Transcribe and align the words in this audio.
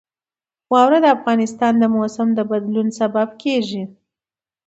واوره 0.71 0.99
د 1.01 1.07
افغانستان 1.17 1.73
د 1.79 1.83
موسم 1.95 2.27
د 2.35 2.39
بدلون 2.51 2.87
سبب 2.99 3.27
کېږي. 3.43 3.83